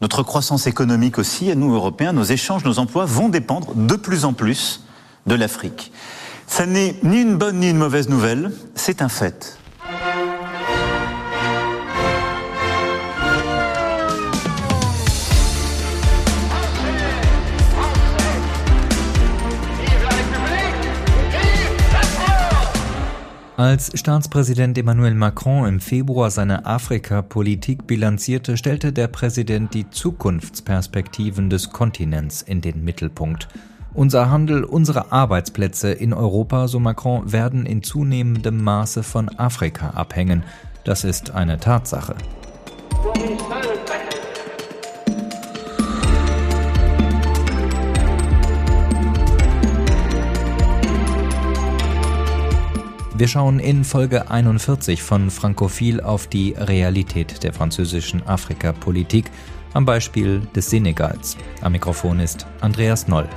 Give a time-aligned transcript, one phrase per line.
[0.00, 4.24] Notre croissance économique aussi, à nous Européens, nos échanges, nos emplois vont dépendre de plus
[4.24, 4.84] en plus
[5.26, 5.92] de l'Afrique.
[6.46, 9.59] Ça n'est ni une bonne ni une mauvaise nouvelle, c'est un fait.
[23.60, 31.68] Als Staatspräsident Emmanuel Macron im Februar seine Afrika-Politik bilanzierte, stellte der Präsident die Zukunftsperspektiven des
[31.68, 33.48] Kontinents in den Mittelpunkt.
[33.92, 40.42] Unser Handel, unsere Arbeitsplätze in Europa, so Macron, werden in zunehmendem Maße von Afrika abhängen.
[40.84, 42.14] Das ist eine Tatsache.
[53.20, 59.30] Wir schauen in Folge 41 von Frankophil auf die Realität der französischen Afrikapolitik
[59.74, 61.36] am Beispiel des Senegals.
[61.60, 63.28] Am Mikrofon ist Andreas Noll.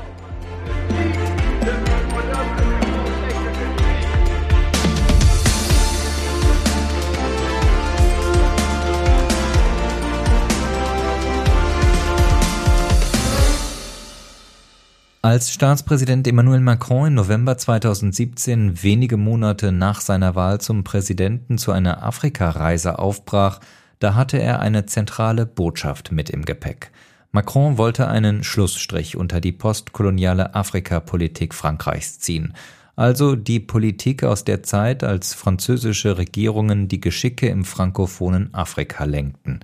[15.26, 21.72] Als Staatspräsident Emmanuel Macron im November 2017 wenige Monate nach seiner Wahl zum Präsidenten zu
[21.72, 23.62] einer Afrikareise aufbrach,
[24.00, 26.92] da hatte er eine zentrale Botschaft mit im Gepäck.
[27.32, 32.54] Macron wollte einen Schlussstrich unter die postkoloniale Afrikapolitik Frankreichs ziehen,
[32.98, 39.62] also die Politik aus der Zeit, als französische Regierungen die Geschicke im frankophonen Afrika lenkten.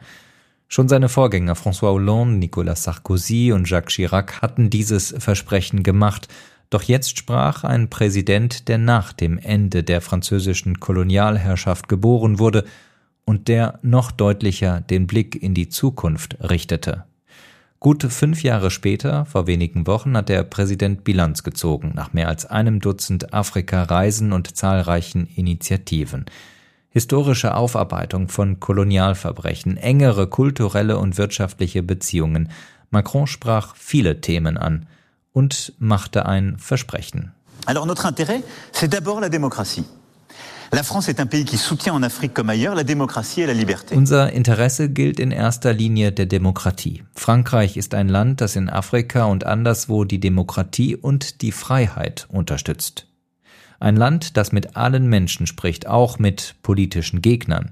[0.72, 6.28] Schon seine Vorgänger François Hollande, Nicolas Sarkozy und Jacques Chirac hatten dieses Versprechen gemacht,
[6.70, 12.66] doch jetzt sprach ein Präsident, der nach dem Ende der französischen Kolonialherrschaft geboren wurde
[13.26, 17.06] und der noch deutlicher den Blick in die Zukunft richtete.
[17.80, 22.46] Gut fünf Jahre später, vor wenigen Wochen, hat der Präsident Bilanz gezogen, nach mehr als
[22.46, 26.26] einem Dutzend Afrika-Reisen und zahlreichen Initiativen
[26.90, 32.50] historische Aufarbeitung von Kolonialverbrechen, engere kulturelle und wirtschaftliche Beziehungen.
[32.90, 34.88] Macron sprach viele Themen an
[35.32, 37.32] und machte ein Versprechen.
[37.66, 38.42] Alors notre intérêt,
[38.72, 39.86] c'est d'abord la démocratie.
[40.72, 43.54] La France est un pays qui soutient en Afrique comme ailleurs la démocratie et la
[43.54, 43.96] liberté.
[43.96, 47.04] Unser Interesse gilt in erster Linie der Demokratie.
[47.16, 53.09] Frankreich ist ein Land, das in Afrika und anderswo die Demokratie und die Freiheit unterstützt.
[53.80, 57.72] Ein Land, das mit allen Menschen spricht, auch mit politischen Gegnern.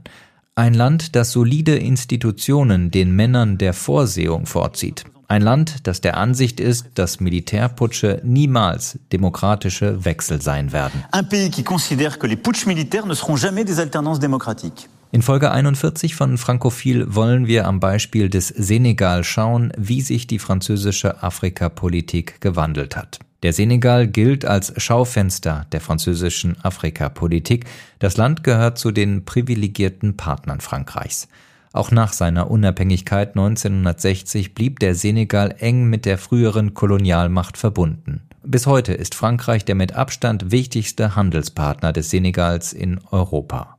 [0.56, 5.04] Ein Land, das solide Institutionen den Männern der Vorsehung vorzieht.
[5.28, 11.04] Ein Land, das der Ansicht ist, dass Militärputsche niemals demokratische Wechsel sein werden.
[11.14, 14.88] Un pays qui considère que les putsch militaires ne seront jamais des alternances démocratiques.
[15.12, 20.40] In Folge 41 von Frankophil wollen wir am Beispiel des Senegal schauen, wie sich die
[20.40, 23.20] französische Afrikapolitik gewandelt hat.
[23.44, 27.66] Der Senegal gilt als Schaufenster der französischen Afrikapolitik.
[28.00, 31.28] Das Land gehört zu den privilegierten Partnern Frankreichs.
[31.72, 38.22] Auch nach seiner Unabhängigkeit 1960 blieb der Senegal eng mit der früheren Kolonialmacht verbunden.
[38.42, 43.78] Bis heute ist Frankreich der mit Abstand wichtigste Handelspartner des Senegals in Europa.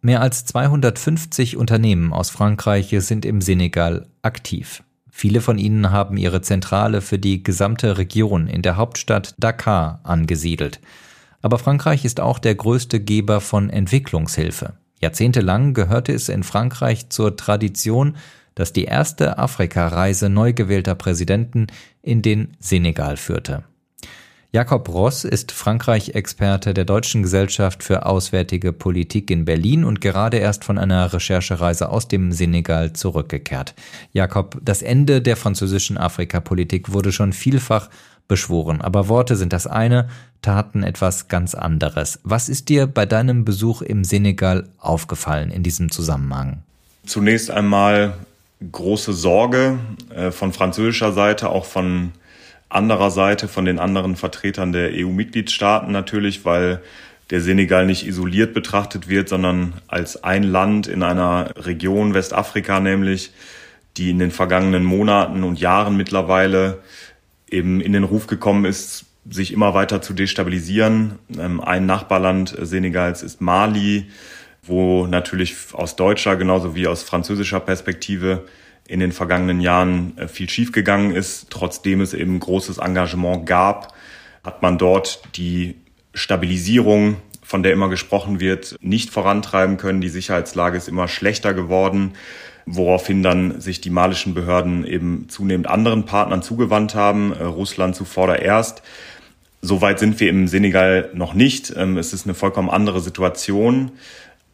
[0.00, 4.82] Mehr als 250 Unternehmen aus Frankreich sind im Senegal aktiv.
[5.18, 10.78] Viele von ihnen haben ihre Zentrale für die gesamte Region in der Hauptstadt Dakar angesiedelt.
[11.40, 14.74] Aber Frankreich ist auch der größte Geber von Entwicklungshilfe.
[15.00, 18.18] Jahrzehntelang gehörte es in Frankreich zur Tradition,
[18.54, 21.68] dass die erste Afrikareise neu gewählter Präsidenten
[22.02, 23.64] in den Senegal führte.
[24.56, 30.64] Jakob Ross ist Frankreich-Experte der Deutschen Gesellschaft für Auswärtige Politik in Berlin und gerade erst
[30.64, 33.74] von einer Recherchereise aus dem Senegal zurückgekehrt.
[34.14, 37.90] Jakob, das Ende der französischen Afrikapolitik wurde schon vielfach
[38.28, 40.08] beschworen, aber Worte sind das eine,
[40.40, 42.18] Taten etwas ganz anderes.
[42.22, 46.62] Was ist dir bei deinem Besuch im Senegal aufgefallen in diesem Zusammenhang?
[47.04, 48.14] Zunächst einmal
[48.72, 49.78] große Sorge
[50.08, 52.12] äh, von französischer Seite, auch von
[52.76, 56.80] anderer Seite von den anderen Vertretern der EU-Mitgliedstaaten natürlich, weil
[57.30, 63.32] der Senegal nicht isoliert betrachtet wird, sondern als ein Land in einer Region Westafrika nämlich,
[63.96, 66.78] die in den vergangenen Monaten und Jahren mittlerweile
[67.50, 71.18] eben in den Ruf gekommen ist, sich immer weiter zu destabilisieren.
[71.36, 74.06] Ähm, ein Nachbarland Senegals ist Mali,
[74.62, 78.44] wo natürlich aus deutscher genauso wie aus französischer Perspektive
[78.88, 81.48] in den vergangenen Jahren äh, viel schiefgegangen ist.
[81.50, 83.94] Trotzdem es eben großes Engagement gab,
[84.44, 85.76] hat man dort die
[86.14, 90.00] Stabilisierung, von der immer gesprochen wird, nicht vorantreiben können.
[90.00, 92.14] Die Sicherheitslage ist immer schlechter geworden.
[92.68, 98.82] woraufhin dann sich die malischen Behörden eben zunehmend anderen Partnern zugewandt haben, äh, Russland zuvordererst.
[99.62, 101.72] Soweit sind wir im Senegal noch nicht.
[101.76, 103.92] Ähm, es ist eine vollkommen andere Situation.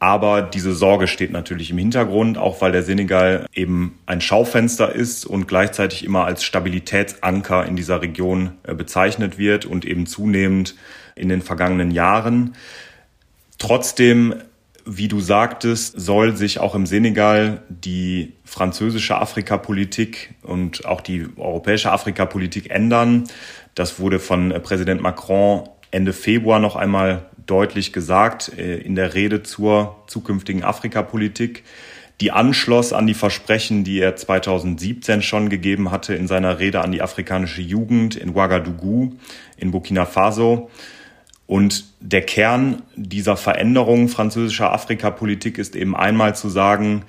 [0.02, 5.24] Aber diese Sorge steht natürlich im Hintergrund, auch weil der Senegal eben ein Schaufenster ist
[5.24, 10.74] und gleichzeitig immer als Stabilitätsanker in dieser Region äh, bezeichnet wird und eben zunehmend
[11.14, 12.56] in den vergangenen Jahren.
[13.58, 14.34] Trotzdem,
[14.84, 21.92] wie du sagtest, soll sich auch im Senegal die französische Afrikapolitik und auch die europäische
[21.92, 23.28] Afrikapolitik ändern.
[23.76, 29.14] Das wurde von äh, Präsident Macron Ende Februar noch einmal deutlich gesagt äh, in der
[29.14, 31.64] Rede zur zukünftigen Afrikapolitik,
[32.20, 36.92] die anschloss an die Versprechen, die er 2017 schon gegeben hatte in seiner Rede an
[36.92, 39.12] die afrikanische Jugend in Ouagadougou
[39.56, 40.70] in Burkina Faso.
[41.46, 47.04] Und der Kern dieser Veränderung französischer Afrikapolitik ist eben einmal zu sagen,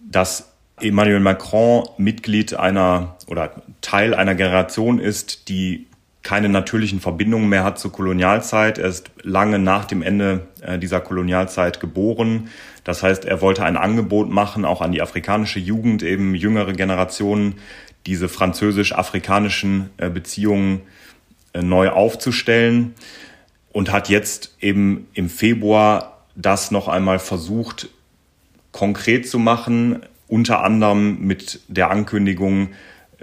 [0.00, 5.86] dass Emmanuel Macron Mitglied einer oder Teil einer Generation ist, die
[6.24, 8.78] keine natürlichen Verbindungen mehr hat zur Kolonialzeit.
[8.78, 12.48] Er ist lange nach dem Ende äh, dieser Kolonialzeit geboren.
[12.82, 17.56] Das heißt, er wollte ein Angebot machen, auch an die afrikanische Jugend, eben jüngere Generationen,
[18.06, 20.80] diese französisch-afrikanischen äh, Beziehungen
[21.52, 22.94] äh, neu aufzustellen
[23.72, 27.90] und hat jetzt eben im Februar das noch einmal versucht,
[28.72, 32.70] konkret zu machen, unter anderem mit der Ankündigung,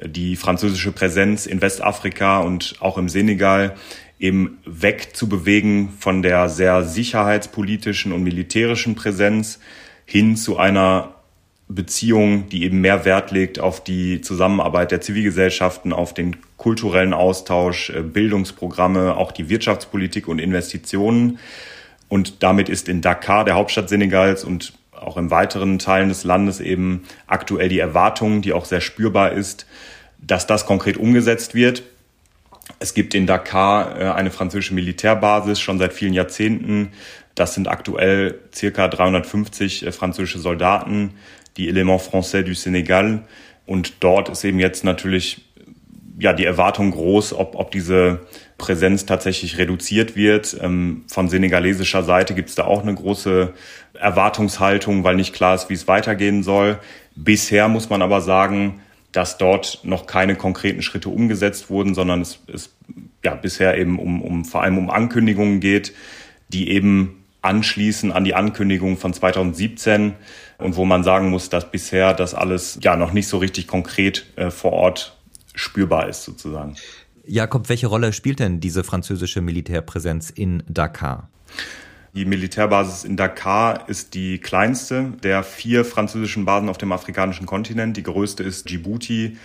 [0.05, 3.75] die französische Präsenz in Westafrika und auch im Senegal
[4.19, 9.59] eben wegzubewegen von der sehr sicherheitspolitischen und militärischen Präsenz
[10.05, 11.15] hin zu einer
[11.67, 17.89] Beziehung, die eben mehr Wert legt auf die Zusammenarbeit der Zivilgesellschaften, auf den kulturellen Austausch,
[17.89, 21.39] äh, Bildungsprogramme, auch die Wirtschaftspolitik und Investitionen.
[22.09, 26.59] Und damit ist in Dakar, der Hauptstadt Senegals und auch in weiteren Teilen des Landes
[26.59, 29.65] eben aktuell die Erwartung, die auch sehr spürbar ist,
[30.19, 31.83] dass das konkret umgesetzt wird.
[32.79, 36.89] Es gibt in Dakar äh, eine französische Militärbasis schon seit vielen Jahrzehnten.
[37.35, 41.13] Das sind aktuell circa 350 äh, französische Soldaten,
[41.57, 43.21] die Element Français du Sénégal.
[43.65, 45.41] Und dort ist eben jetzt natürlich
[46.19, 48.19] ja die Erwartung groß, ob, ob diese
[48.57, 50.55] Präsenz tatsächlich reduziert wird.
[50.61, 53.53] Ähm, von senegalesischer Seite gibt es da auch eine große
[54.01, 56.79] Erwartungshaltung, weil nicht klar ist, wie es weitergehen soll.
[57.15, 58.81] Bisher muss man aber sagen,
[59.11, 62.73] dass dort noch keine konkreten Schritte umgesetzt wurden, sondern es, es
[63.23, 65.93] ja bisher eben um, um vor allem um Ankündigungen geht,
[66.49, 70.13] die eben anschließen an die Ankündigung von 2017
[70.59, 74.25] und wo man sagen muss, dass bisher das alles ja noch nicht so richtig konkret
[74.35, 75.17] äh, vor Ort
[75.55, 76.75] spürbar ist sozusagen.
[77.25, 81.29] Jakob, welche Rolle spielt denn diese französische Militärpräsenz in Dakar?
[82.13, 87.95] Die Militärbasis in Dakar ist die kleinste der vier französischen Basen auf dem afrikanischen Kontinent.
[87.95, 89.37] Die größte ist Djibouti.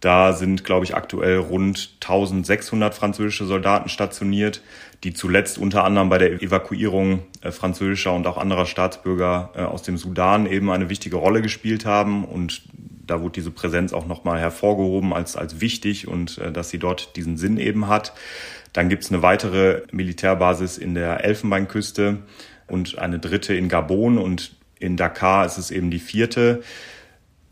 [0.00, 4.62] Da sind, glaube ich, aktuell rund 1600 französische Soldaten stationiert,
[5.04, 9.82] die zuletzt unter anderem bei der Evakuierung äh, französischer und auch anderer Staatsbürger äh, aus
[9.82, 12.24] dem Sudan eben eine wichtige Rolle gespielt haben.
[12.24, 12.62] Und
[13.08, 17.16] da wurde diese Präsenz auch nochmal hervorgehoben als, als wichtig und äh, dass sie dort
[17.16, 18.12] diesen Sinn eben hat.
[18.72, 22.18] Dann gibt es eine weitere Militärbasis in der Elfenbeinküste
[22.66, 26.62] und eine dritte in Gabon und in Dakar ist es eben die vierte.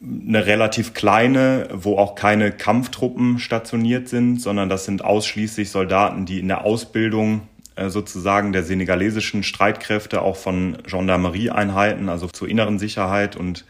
[0.00, 6.38] Eine relativ kleine, wo auch keine Kampftruppen stationiert sind, sondern das sind ausschließlich Soldaten, die
[6.38, 13.37] in der Ausbildung äh, sozusagen der senegalesischen Streitkräfte, auch von Gendarmerieeinheiten, also zur inneren Sicherheit
[13.37, 13.64] und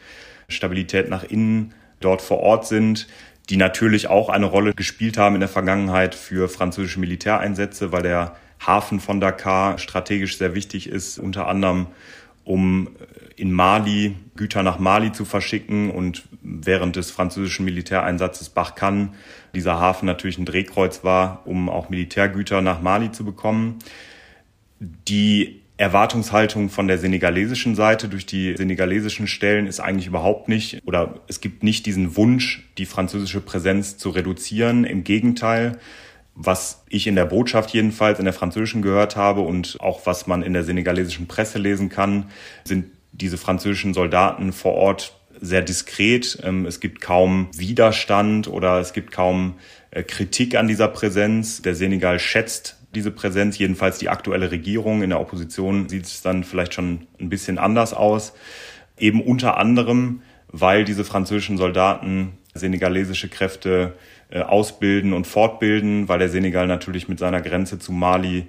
[0.49, 3.06] Stabilität nach innen dort vor Ort sind
[3.48, 8.36] die natürlich auch eine Rolle gespielt haben in der Vergangenheit für französische Militäreinsätze, weil der
[8.64, 11.86] Hafen von Dakar strategisch sehr wichtig ist, unter anderem
[12.44, 12.88] um
[13.36, 19.10] in Mali Güter nach Mali zu verschicken und während des französischen Militäreinsatzes Barkhane
[19.54, 23.78] dieser Hafen natürlich ein Drehkreuz war, um auch Militärgüter nach Mali zu bekommen.
[24.80, 31.21] Die Erwartungshaltung von der senegalesischen Seite durch die senegalesischen Stellen ist eigentlich überhaupt nicht oder
[31.28, 34.85] es gibt nicht diesen Wunsch, die französische Präsenz zu reduzieren.
[34.85, 35.78] Im Gegenteil,
[36.35, 40.42] was ich in der Botschaft jedenfalls in der französischen gehört habe und auch was man
[40.42, 42.30] in der senegalesischen Presse lesen kann,
[42.64, 46.38] sind diese französischen Soldaten vor Ort sehr diskret.
[46.42, 49.54] Ähm, es gibt kaum Widerstand oder es gibt kaum
[49.90, 51.61] äh, Kritik an dieser Präsenz.
[51.61, 55.02] Der Senegal schätzt diese Präsenz, jedenfalls die aktuelle Regierung.
[55.02, 58.32] In der Opposition sieht es dann vielleicht schon ein bisschen anders aus.
[58.98, 63.92] Eben unter anderem, weil diese französischen Soldaten senegalesische Kräfte
[64.30, 68.46] äh, ausbilden und fortbilden, weil der Senegal natürlich mit seiner Grenze zu Mali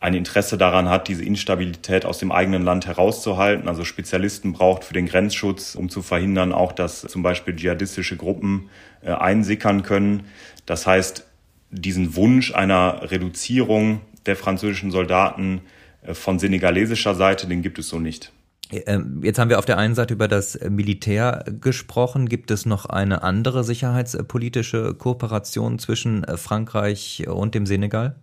[0.00, 4.94] ein Interesse daran hat, diese Instabilität aus dem eigenen Land herauszuhalten, also Spezialisten braucht für
[4.94, 8.70] den Grenzschutz, um zu verhindern, auch dass zum Beispiel dschihadistische Gruppen
[9.02, 10.26] äh, einsickern können.
[10.66, 11.27] Das heißt,
[11.70, 15.62] diesen Wunsch einer Reduzierung der französischen Soldaten
[16.02, 18.32] äh, von senegalesischer Seite, den gibt es so nicht.
[18.70, 22.28] Ähm, jetzt haben wir auf der einen Seite über das Militär gesprochen.
[22.28, 28.16] Gibt es noch eine andere sicherheitspolitische Kooperation zwischen äh, Frankreich und dem Senegal?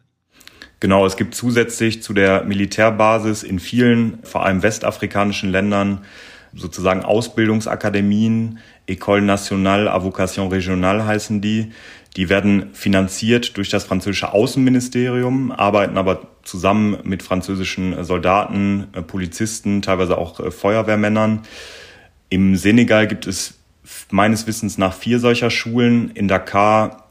[0.80, 6.02] Genau, es gibt zusätzlich zu der Militärbasis in vielen, vor allem westafrikanischen Ländern,
[6.54, 11.72] sozusagen Ausbildungsakademien, École Nationale à Vocation Régionale heißen die.
[12.16, 19.82] Die werden finanziert durch das französische Außenministerium, arbeiten aber zusammen mit französischen Soldaten, äh, Polizisten,
[19.82, 21.42] teilweise auch äh, Feuerwehrmännern.
[22.30, 23.56] Im Senegal gibt es
[24.12, 26.12] meines Wissens nach vier solcher Schulen.
[26.12, 27.06] In Dakar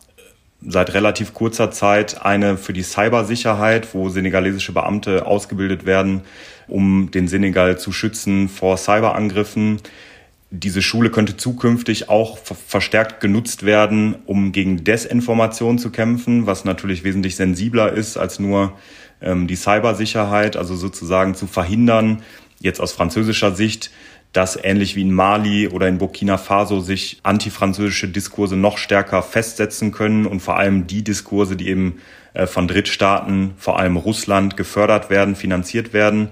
[0.66, 6.22] seit relativ kurzer Zeit eine für die Cybersicherheit, wo senegalesische Beamte ausgebildet werden,
[6.66, 9.80] um den Senegal zu schützen vor Cyberangriffen.
[10.56, 17.02] Diese Schule könnte zukünftig auch verstärkt genutzt werden, um gegen Desinformation zu kämpfen, was natürlich
[17.02, 18.72] wesentlich sensibler ist als nur
[19.20, 22.22] ähm, die Cybersicherheit, also sozusagen zu verhindern,
[22.60, 23.90] jetzt aus französischer Sicht,
[24.32, 29.90] dass ähnlich wie in Mali oder in Burkina Faso sich antifranzösische Diskurse noch stärker festsetzen
[29.90, 31.98] können und vor allem die Diskurse, die eben
[32.32, 36.28] äh, von Drittstaaten, vor allem Russland, gefördert werden, finanziert werden.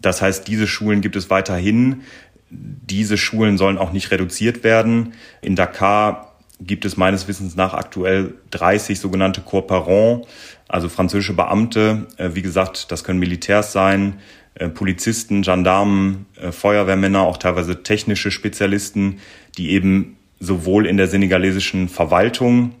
[0.00, 2.02] Das heißt, diese Schulen gibt es weiterhin.
[2.50, 5.14] Diese Schulen sollen auch nicht reduziert werden.
[5.42, 6.28] In Dakar
[6.60, 10.26] gibt es meines Wissens nach aktuell 30 sogenannte Corparons,
[10.66, 12.06] also französische Beamte.
[12.16, 14.14] Äh, wie gesagt, das können Militärs sein,
[14.54, 19.20] äh, Polizisten, Gendarmen, äh, Feuerwehrmänner, auch teilweise technische Spezialisten,
[19.56, 22.74] die eben sowohl in der senegalesischen Verwaltung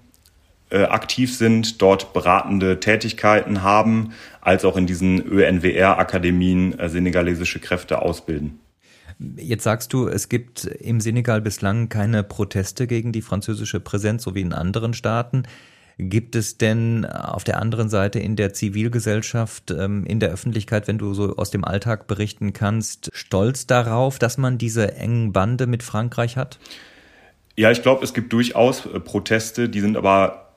[0.70, 8.60] aktiv sind, dort beratende Tätigkeiten haben, als auch in diesen ÖNWR-Akademien senegalesische Kräfte ausbilden.
[9.36, 14.34] Jetzt sagst du, es gibt im Senegal bislang keine Proteste gegen die französische Präsenz, so
[14.34, 15.42] wie in anderen Staaten.
[16.00, 20.98] Gibt es denn auf der anderen Seite in der Zivilgesellschaft, ähm, in der Öffentlichkeit, wenn
[20.98, 25.82] du so aus dem Alltag berichten kannst, Stolz darauf, dass man diese engen Bande mit
[25.82, 26.60] Frankreich hat?
[27.56, 30.52] Ja, ich glaube, es gibt durchaus äh, Proteste, die sind aber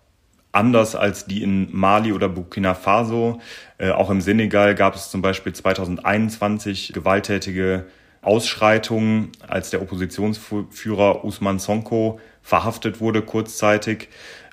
[0.52, 3.42] anders als die in Mali oder Burkina Faso.
[3.80, 7.86] Äh, auch im Senegal gab es zum Beispiel 2021 gewalttätige
[8.22, 14.10] Ausschreitungen, als der Oppositionsführer Usman Sonko verhaftet wurde kurzzeitig.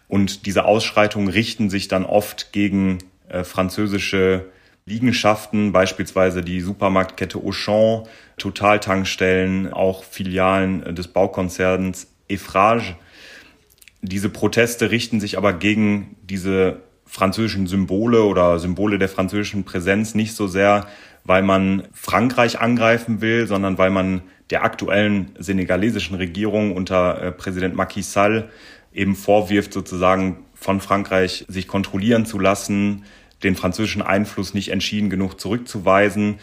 [0.09, 2.99] Und diese Ausschreitungen richten sich dann oft gegen
[3.29, 4.47] äh, französische
[4.87, 8.05] Liegenschaften, beispielsweise die Supermarktkette Auchan,
[8.39, 12.97] Totaltankstellen, auch Filialen äh, des Baukonzerns Efrage.
[14.01, 20.35] Diese Proteste richten sich aber gegen diese französischen Symbole oder Symbole der französischen Präsenz nicht
[20.35, 20.87] so sehr,
[21.29, 27.75] weil man Frankreich angreifen will, sondern weil man der aktuellen senegalesischen Regierung unter äh, Präsident
[27.77, 28.49] Macky Sall
[28.95, 33.05] eben vorwirft, sozusagen von Frankreich sich kontrollieren zu lassen,
[33.43, 36.39] den französischen Einfluss nicht entschieden genug zurückzuweisen.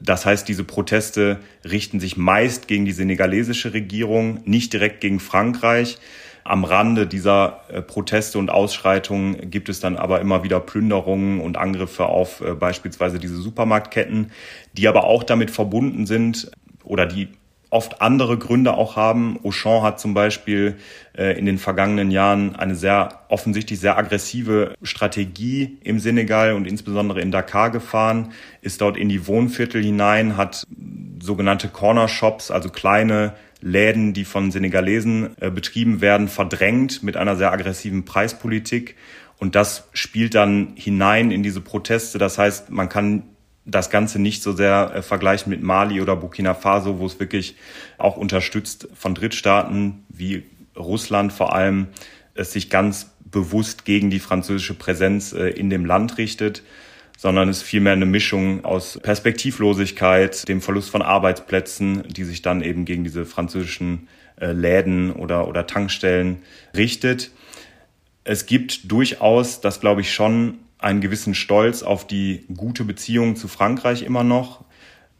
[0.00, 5.98] Das heißt, diese Proteste richten sich meist gegen die senegalesische Regierung, nicht direkt gegen Frankreich.
[6.44, 11.56] Am Rande dieser äh, Proteste und Ausschreitungen gibt es dann aber immer wieder Plünderungen und
[11.56, 14.32] Angriffe auf äh, beispielsweise diese Supermarktketten,
[14.72, 16.50] die aber auch damit verbunden sind
[16.84, 17.28] oder die
[17.70, 19.38] oft andere Gründe auch haben.
[19.44, 20.76] Auchan hat zum Beispiel
[21.16, 27.20] äh, in den vergangenen Jahren eine sehr offensichtlich sehr aggressive Strategie im Senegal und insbesondere
[27.20, 30.66] in Dakar gefahren, ist dort in die Wohnviertel hinein, hat
[31.22, 37.36] sogenannte Corner Shops, also kleine Läden, die von Senegalesen äh, betrieben werden, verdrängt mit einer
[37.36, 38.96] sehr aggressiven Preispolitik.
[39.38, 42.18] Und das spielt dann hinein in diese Proteste.
[42.18, 43.24] Das heißt, man kann
[43.64, 47.56] das Ganze nicht so sehr äh, vergleichen mit Mali oder Burkina Faso, wo es wirklich
[47.98, 50.44] auch unterstützt von Drittstaaten wie
[50.76, 51.88] Russland vor allem
[52.34, 56.62] es sich ganz bewusst gegen die französische Präsenz äh, in dem Land richtet,
[57.20, 62.62] sondern es ist vielmehr eine Mischung aus Perspektivlosigkeit, dem Verlust von Arbeitsplätzen, die sich dann
[62.62, 64.08] eben gegen diese französischen
[64.40, 66.38] äh, Läden oder, oder Tankstellen
[66.74, 67.30] richtet.
[68.24, 73.48] Es gibt durchaus, das glaube ich schon, einen gewissen Stolz auf die gute Beziehung zu
[73.48, 74.64] Frankreich immer noch.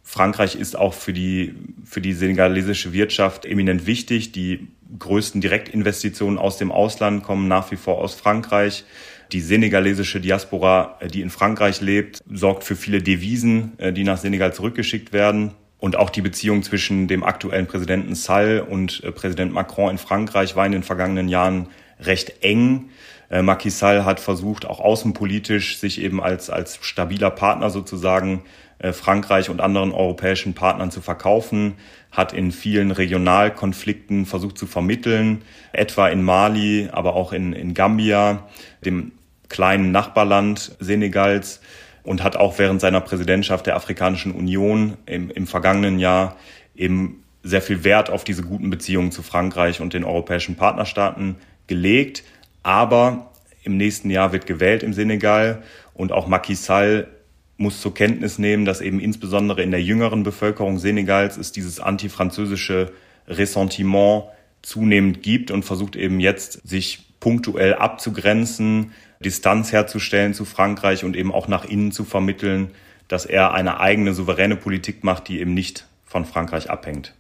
[0.03, 1.55] Frankreich ist auch für die,
[1.85, 4.33] für die senegalesische Wirtschaft eminent wichtig.
[4.33, 8.87] Die größten Direktinvestitionen aus dem Ausland kommen nach wie vor aus Frankreich.
[9.33, 15.13] Die senegalesische Diaspora, die in Frankreich lebt, sorgt für viele Devisen, die nach Senegal zurückgeschickt
[15.13, 15.53] werden.
[15.79, 20.67] Und auch die Beziehung zwischen dem aktuellen Präsidenten Sall und Präsident Macron in Frankreich war
[20.67, 21.69] in den vergangenen Jahren
[22.01, 22.91] recht eng.
[23.31, 28.43] Äh, Macky Sall hat versucht, auch außenpolitisch sich eben als, als stabiler Partner sozusagen
[28.79, 31.75] äh, Frankreich und anderen europäischen Partnern zu verkaufen,
[32.11, 38.49] hat in vielen Regionalkonflikten versucht zu vermitteln, etwa in Mali, aber auch in, in Gambia,
[38.85, 39.13] dem
[39.51, 41.61] kleinen Nachbarland Senegals
[42.03, 46.37] und hat auch während seiner Präsidentschaft der Afrikanischen Union im, im vergangenen Jahr
[46.75, 52.25] eben sehr viel Wert auf diese guten Beziehungen zu Frankreich und den europäischen Partnerstaaten gelegt.
[52.63, 57.09] Aber im nächsten Jahr wird gewählt im Senegal und auch Macky Sall
[57.57, 62.93] muss zur Kenntnis nehmen, dass eben insbesondere in der jüngeren Bevölkerung Senegals es dieses antifranzösische
[63.29, 64.25] Ressentiment
[64.63, 68.93] zunehmend gibt und versucht eben jetzt, sich punktuell abzugrenzen,
[69.25, 72.71] Distanz herzustellen zu Frankreich und eben auch nach innen zu vermitteln,
[73.09, 77.15] dass er eine eigene souveräne Politik macht, die eben nicht von Frankreich abhängt.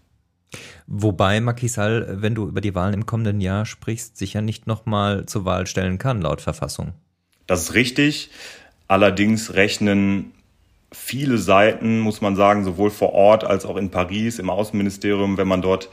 [0.86, 4.66] Wobei Macky Sall, wenn du über die Wahlen im kommenden Jahr sprichst, sich ja nicht
[4.66, 6.94] nochmal zur Wahl stellen kann, laut Verfassung.
[7.46, 8.30] Das ist richtig.
[8.88, 10.32] Allerdings rechnen
[10.90, 15.46] viele Seiten, muss man sagen, sowohl vor Ort als auch in Paris im Außenministerium, wenn
[15.46, 15.88] man dort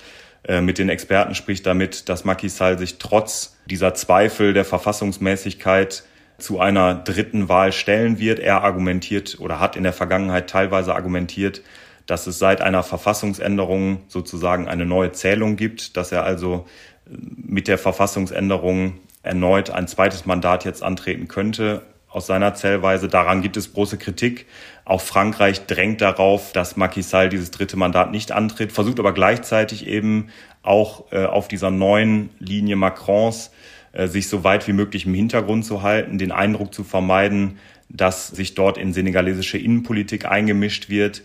[0.61, 6.03] mit den Experten spricht, damit, dass Macky Sall sich trotz dieser Zweifel der Verfassungsmäßigkeit
[6.37, 8.39] zu einer dritten Wahl stellen wird.
[8.39, 11.61] Er argumentiert oder hat in der Vergangenheit teilweise argumentiert,
[12.05, 16.65] dass es seit einer Verfassungsänderung sozusagen eine neue Zählung gibt, dass er also
[17.05, 23.07] äh, mit der Verfassungsänderung erneut ein zweites Mandat jetzt antreten könnte aus seiner Zählweise.
[23.07, 24.45] Daran gibt es große Kritik.
[24.85, 29.87] Auch Frankreich drängt darauf, dass Macky Sall dieses dritte Mandat nicht antritt, versucht aber gleichzeitig
[29.87, 30.29] eben
[30.63, 33.51] auch äh, auf dieser neuen Linie Macrons
[33.93, 37.59] äh, sich so weit wie möglich im Hintergrund zu halten, den Eindruck zu vermeiden,
[37.89, 41.21] dass sich dort in senegalesische Innenpolitik eingemischt wird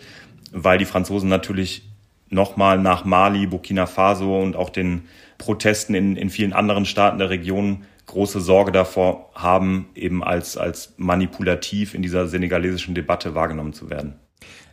[0.53, 1.83] weil die Franzosen natürlich
[2.29, 5.03] nochmal nach Mali, Burkina Faso und auch den
[5.39, 10.95] Protesten in, in vielen anderen Staaten der Region große Sorge davor haben, eben als, als
[10.97, 14.15] manipulativ in dieser senegalesischen Debatte wahrgenommen zu werden.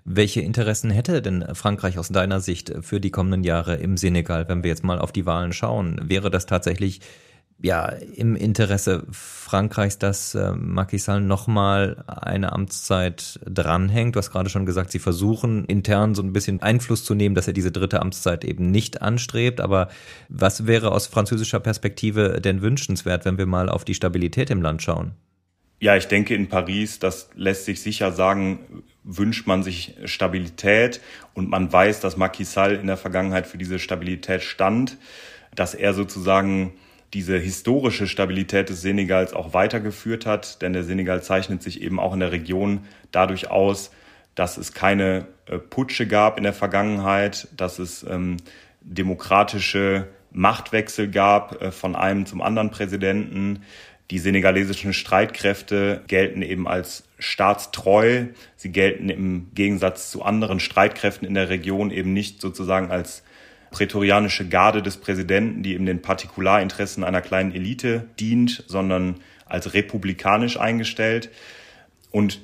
[0.05, 4.63] Welche Interessen hätte denn Frankreich aus deiner Sicht für die kommenden Jahre im Senegal, wenn
[4.63, 5.99] wir jetzt mal auf die Wahlen schauen?
[6.03, 7.01] Wäre das tatsächlich
[7.61, 14.15] ja im Interesse Frankreichs, dass äh, Macky Sall nochmal eine Amtszeit dranhängt.
[14.15, 17.47] Du hast gerade schon gesagt, sie versuchen intern so ein bisschen Einfluss zu nehmen, dass
[17.47, 19.59] er diese dritte Amtszeit eben nicht anstrebt.
[19.59, 19.89] Aber
[20.29, 24.81] was wäre aus französischer Perspektive denn wünschenswert, wenn wir mal auf die Stabilität im Land
[24.81, 25.11] schauen?
[25.81, 30.99] Ja, ich denke in Paris, das lässt sich sicher sagen, wünscht man sich Stabilität
[31.33, 34.97] und man weiß, dass Macky Sall in der Vergangenheit für diese Stabilität stand,
[35.55, 36.73] dass er sozusagen
[37.13, 42.13] diese historische Stabilität des Senegals auch weitergeführt hat, denn der Senegal zeichnet sich eben auch
[42.13, 43.91] in der Region dadurch aus,
[44.35, 48.37] dass es keine äh, Putsche gab in der Vergangenheit, dass es ähm,
[48.81, 53.63] demokratische Machtwechsel gab äh, von einem zum anderen Präsidenten.
[54.11, 58.25] Die senegalesischen Streitkräfte gelten eben als staatstreu.
[58.55, 63.23] Sie gelten im Gegensatz zu anderen Streitkräften in der Region eben nicht sozusagen als
[63.71, 70.59] prätorianische Garde des Präsidenten, die eben den Partikularinteressen einer kleinen Elite dient, sondern als republikanisch
[70.59, 71.29] eingestellt.
[72.11, 72.41] Und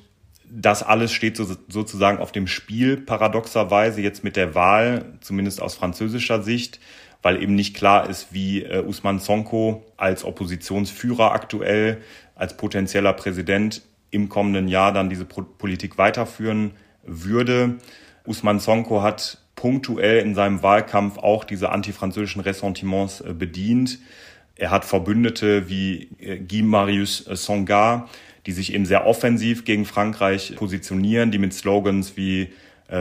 [0.49, 5.75] das alles steht so, sozusagen auf dem Spiel, paradoxerweise jetzt mit der Wahl, zumindest aus
[5.75, 6.79] französischer Sicht,
[7.21, 12.01] weil eben nicht klar ist, wie äh, Usman Sonko als Oppositionsführer aktuell,
[12.35, 16.71] als potenzieller Präsident im kommenden Jahr dann diese Politik weiterführen
[17.03, 17.75] würde.
[18.25, 23.99] Usman Sonko hat punktuell in seinem Wahlkampf auch diese antifranzösischen Ressentiments äh, bedient.
[24.55, 28.07] Er hat Verbündete wie äh, Guy Marius äh, Songa,
[28.45, 32.49] die sich eben sehr offensiv gegen Frankreich positionieren, die mit Slogans wie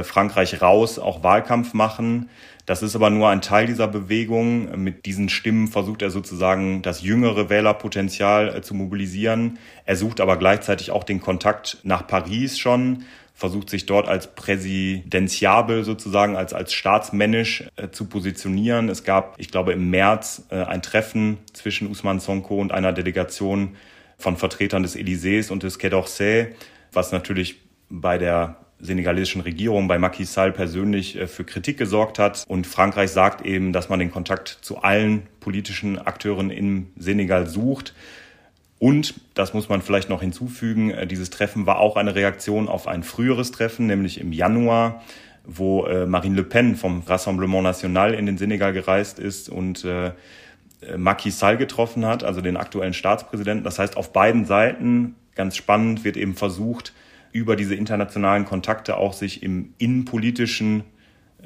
[0.02, 2.30] Frankreich raus auch Wahlkampf machen.
[2.64, 4.82] Das ist aber nur ein Teil dieser Bewegung.
[4.82, 9.58] Mit diesen Stimmen versucht er sozusagen das jüngere Wählerpotenzial zu mobilisieren.
[9.84, 13.04] Er sucht aber gleichzeitig auch den Kontakt nach Paris schon
[13.34, 18.88] versucht sich dort als präsidentiabel sozusagen, als, als staatsmännisch äh, zu positionieren.
[18.88, 23.76] Es gab, ich glaube, im März äh, ein Treffen zwischen Usman Sonko und einer Delegation
[24.18, 26.52] von Vertretern des Élysées und des Quai d'Orsay,
[26.92, 27.56] was natürlich
[27.90, 32.44] bei der senegalesischen Regierung, bei Macky Sall persönlich äh, für Kritik gesorgt hat.
[32.46, 37.94] Und Frankreich sagt eben, dass man den Kontakt zu allen politischen Akteuren im Senegal sucht.
[38.84, 42.86] Und, das muss man vielleicht noch hinzufügen, äh, dieses Treffen war auch eine Reaktion auf
[42.86, 45.02] ein früheres Treffen, nämlich im Januar,
[45.42, 50.12] wo äh, Marine Le Pen vom Rassemblement National in den Senegal gereist ist und äh,
[50.98, 53.64] Macky Sall getroffen hat, also den aktuellen Staatspräsidenten.
[53.64, 56.92] Das heißt, auf beiden Seiten, ganz spannend, wird eben versucht,
[57.32, 60.84] über diese internationalen Kontakte auch sich im innenpolitischen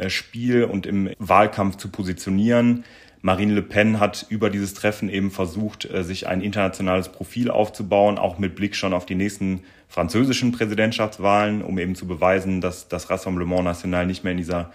[0.08, 2.84] Spiel und im Wahlkampf zu positionieren.
[3.20, 8.18] Marine Le Pen hat über dieses Treffen eben versucht, äh, sich ein internationales Profil aufzubauen,
[8.18, 13.10] auch mit Blick schon auf die nächsten französischen Präsidentschaftswahlen, um eben zu beweisen, dass das
[13.10, 14.70] Rassemblement National nicht mehr in dieser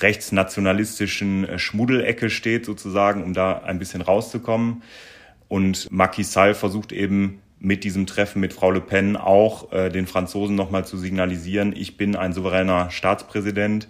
[0.00, 4.82] rechtsnationalistischen äh, Schmuddelecke steht, sozusagen, um da ein bisschen rauszukommen.
[5.48, 10.06] Und Macky Sall versucht eben mit diesem Treffen mit Frau Le Pen auch äh, den
[10.06, 13.88] Franzosen nochmal zu signalisieren, ich bin ein souveräner Staatspräsident.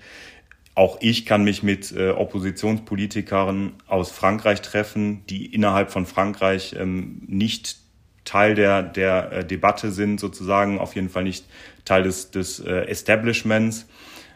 [0.78, 7.20] Auch ich kann mich mit äh, Oppositionspolitikern aus Frankreich treffen, die innerhalb von Frankreich ähm,
[7.26, 7.78] nicht
[8.24, 11.46] Teil der, der äh, Debatte sind, sozusagen, auf jeden Fall nicht
[11.84, 13.88] Teil des, des äh, Establishments.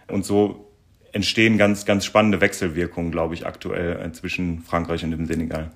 [0.08, 0.68] Und so
[1.12, 5.70] entstehen ganz, ganz spannende Wechselwirkungen, glaube ich, aktuell äh, zwischen Frankreich und dem Senegal.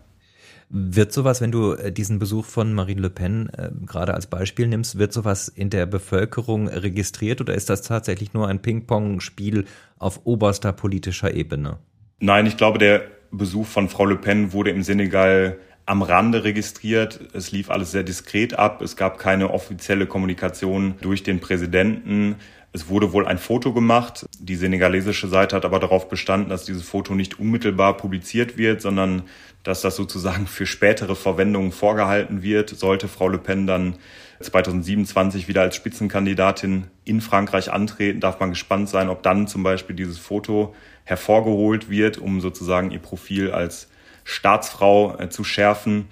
[0.69, 4.67] Wird sowas, wenn du äh, diesen Besuch von Marine Le Pen äh, gerade als Beispiel
[4.67, 9.67] nimmst, wird sowas in der Bevölkerung registriert oder ist das tatsächlich nur ein Ping-Pong-Spiel
[9.99, 11.79] auf oberster politischer Ebene?
[12.19, 17.21] Nein, ich glaube, der Besuch von Frau Le Pen wurde im Senegal am Rande registriert.
[17.33, 18.83] Es lief alles sehr diskret ab.
[18.83, 22.37] Es gab keine offizielle Kommunikation durch den Präsidenten.
[22.73, 24.27] Es wurde wohl ein Foto gemacht.
[24.39, 29.23] Die senegalesische Seite hat aber darauf bestanden, dass dieses Foto nicht unmittelbar publiziert wird, sondern
[29.63, 32.69] dass das sozusagen für spätere Verwendungen vorgehalten wird.
[32.71, 33.97] Sollte Frau Le Pen dann
[34.41, 39.97] 2027 wieder als Spitzenkandidatin in Frankreich antreten, darf man gespannt sein, ob dann zum Beispiel
[39.97, 43.89] dieses Foto hervorgeholt wird, um sozusagen ihr Profil als
[44.27, 46.07] Staatsfrau äh, zu schärfen.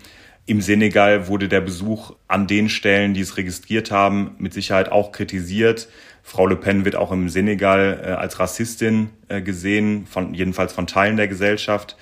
[0.47, 5.11] Im Senegal wurde der Besuch an den Stellen, die es registriert haben, mit Sicherheit auch
[5.11, 5.89] kritisiert.
[6.23, 10.87] Frau Le Pen wird auch im Senegal äh, als Rassistin äh, gesehen, von, jedenfalls von
[10.87, 11.97] Teilen der Gesellschaft.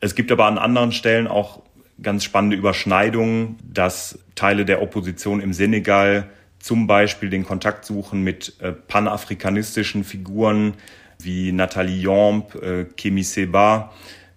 [0.00, 1.62] Es gibt aber an anderen Stellen auch
[2.02, 8.54] ganz spannende Überschneidungen, dass Teile der Opposition im Senegal zum Beispiel den Kontakt suchen mit
[8.88, 10.74] panafrikanistischen Figuren
[11.20, 12.58] wie Nathalie Yomp,
[12.96, 13.92] Kemi Seba,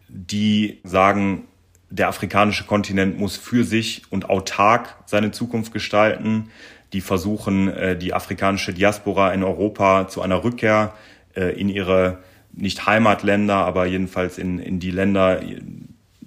[0.07, 1.43] die sagen,
[1.89, 6.49] der afrikanische Kontinent muss für sich und autark seine Zukunft gestalten.
[6.93, 10.93] Die versuchen, äh, die afrikanische Diaspora in Europa zu einer Rückkehr
[11.35, 12.19] äh, in ihre
[12.53, 15.41] nicht Heimatländer, aber jedenfalls in, in die Länder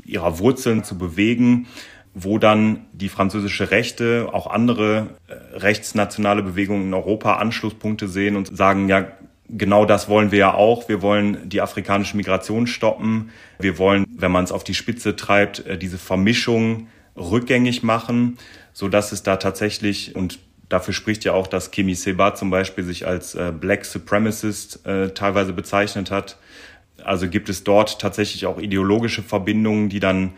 [0.04, 1.66] ihrer Wurzeln zu bewegen,
[2.14, 8.56] wo dann die französische Rechte, auch andere äh, rechtsnationale Bewegungen in Europa Anschlusspunkte sehen und
[8.56, 9.06] sagen, ja,
[9.48, 10.88] genau das wollen wir ja auch.
[10.88, 13.30] Wir wollen die afrikanische Migration stoppen.
[13.58, 18.38] Wir wollen, wenn man es auf die Spitze treibt, äh, diese Vermischung rückgängig machen,
[18.72, 22.84] so dass es da tatsächlich und Dafür spricht ja auch, dass Kimi Seba zum Beispiel
[22.84, 26.36] sich als äh, Black Supremacist äh, teilweise bezeichnet hat.
[27.02, 30.34] Also gibt es dort tatsächlich auch ideologische Verbindungen, die dann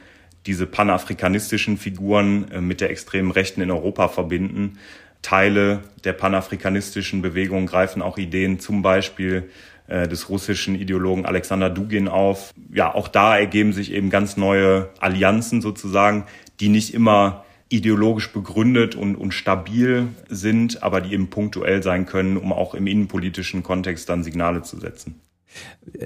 [0.46, 4.78] diese panafrikanistischen Figuren mit der extremen Rechten in Europa verbinden.
[5.22, 9.50] Teile der panafrikanistischen Bewegung greifen auch Ideen zum Beispiel
[9.86, 12.52] äh, des russischen Ideologen Alexander Dugin auf.
[12.72, 16.24] Ja, auch da ergeben sich eben ganz neue Allianzen sozusagen,
[16.60, 22.36] die nicht immer ideologisch begründet und, und stabil sind, aber die eben punktuell sein können,
[22.36, 25.20] um auch im innenpolitischen Kontext dann Signale zu setzen.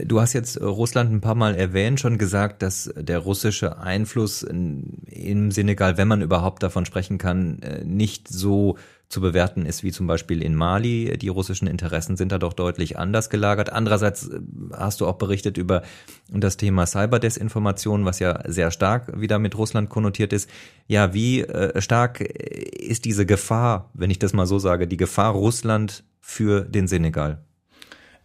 [0.05, 5.51] Du hast jetzt Russland ein paar Mal erwähnt, schon gesagt, dass der russische Einfluss im
[5.51, 10.07] Senegal, wenn man überhaupt davon sprechen kann, äh, nicht so zu bewerten ist wie zum
[10.07, 11.17] Beispiel in Mali.
[11.19, 13.71] Die russischen Interessen sind da doch deutlich anders gelagert.
[13.73, 14.41] Andererseits äh,
[14.73, 15.83] hast du auch berichtet über
[16.29, 20.51] das Thema Cyberdesinformation, was ja sehr stark wieder mit Russland konnotiert ist.
[20.89, 25.33] Ja, wie äh, stark ist diese Gefahr, wenn ich das mal so sage, die Gefahr
[25.33, 27.45] Russland für den Senegal?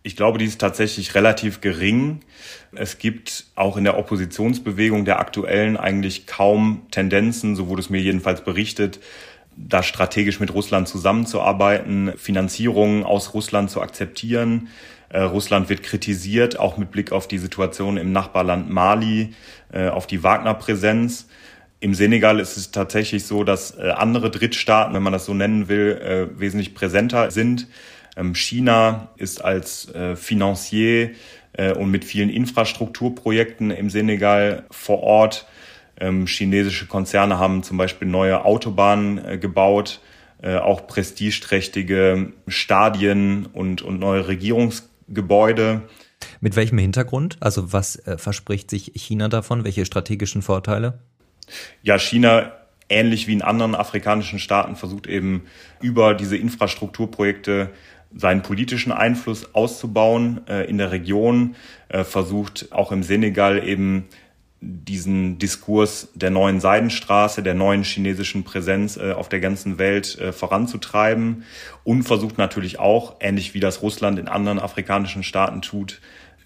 [0.02, 2.22] Ich glaube, die ist tatsächlich relativ gering.
[2.72, 8.02] Es gibt auch in der Oppositionsbewegung der aktuellen eigentlich kaum Tendenzen, so wurde es mir
[8.02, 9.02] jedenfalls berichtet,
[9.68, 14.70] da strategisch mit Russland zusammenzuarbeiten, Finanzierungen aus Russland zu akzeptieren.
[15.10, 19.34] Äh, Russland wird kritisiert, auch mit Blick auf die Situation im Nachbarland Mali,
[19.74, 21.28] äh, auf die Wagner-Präsenz.
[21.82, 25.68] Im Senegal ist es tatsächlich so, dass äh, andere Drittstaaten, wenn man das so nennen
[25.68, 27.68] will, wesentlich präsenter sind.
[28.16, 31.12] Ähm, China ist als Financier
[31.78, 35.48] und mit vielen Infrastrukturprojekten im Senegal vor Ort.
[36.00, 40.02] Ähm, chinesische Konzerne haben zum Beispiel neue Autobahnen äh, gebaut,
[40.42, 45.82] auch prestigeträchtige Stadien und, und neue Regierungsgebäude.
[46.40, 47.36] Mit welchem Hintergrund?
[47.42, 49.66] Also was äh, verspricht sich China davon?
[49.66, 51.00] Welche strategischen Vorteile?
[51.84, 52.54] Ja, China
[52.90, 55.44] ähnlich wie in anderen afrikanischen Staaten versucht eben
[55.82, 57.70] über diese Infrastrukturprojekte
[58.16, 61.56] seinen politischen Einfluss auszubauen äh, in der Region,
[61.90, 64.08] äh, versucht auch im Senegal eben
[64.62, 70.34] diesen Diskurs der neuen Seidenstraße, der neuen chinesischen Präsenz äh, auf der ganzen Welt äh,
[70.34, 71.44] voranzutreiben
[71.84, 76.02] und versucht natürlich auch, ähnlich wie das Russland in anderen afrikanischen Staaten tut,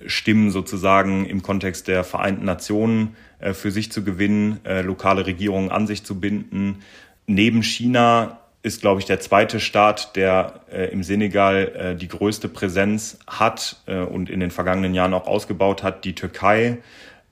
[0.06, 5.72] Stimmen sozusagen im Kontext der Vereinten Nationen äh, für sich zu gewinnen, äh, lokale Regierungen
[5.72, 6.84] an sich zu binden.
[7.26, 12.48] Neben China ist, glaube ich, der zweite Staat, der äh, im Senegal äh, die größte
[12.48, 16.78] Präsenz hat äh, und in den vergangenen Jahren auch ausgebaut hat, die Türkei.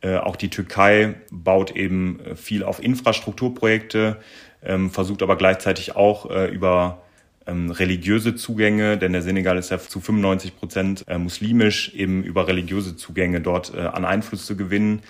[0.01, 4.17] Äh, auch die Türkei baut eben äh, viel auf Infrastrukturprojekte,
[4.63, 7.03] ähm, versucht aber gleichzeitig auch äh, über
[7.45, 12.95] ähm, religiöse Zugänge, denn der Senegal ist ja zu 95 Prozent muslimisch, eben über religiöse
[12.95, 15.01] Zugänge dort an Einfluss zu gewinnen.